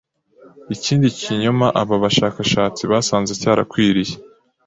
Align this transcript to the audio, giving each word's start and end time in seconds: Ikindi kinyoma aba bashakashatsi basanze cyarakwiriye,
Ikindi 0.75 1.07
kinyoma 1.19 1.67
aba 1.81 1.95
bashakashatsi 2.03 2.81
basanze 2.91 3.31
cyarakwiriye, 3.41 4.13